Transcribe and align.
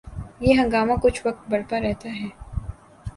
یہ 0.41 0.53
ہنگامہ 0.59 0.93
کچھ 1.03 1.21
وقت 1.27 1.49
برپا 1.49 1.79
رہتا 1.81 2.09
ہے۔ 2.15 2.27